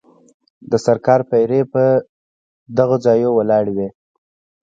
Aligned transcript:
د 0.69 0.73
سرکار 0.85 1.19
پیرې 1.31 1.61
به 1.63 1.69
په 1.71 1.83
دغو 2.77 2.95
ځایونو 3.05 3.35
ولاړې 3.37 3.71
وې. 3.77 3.89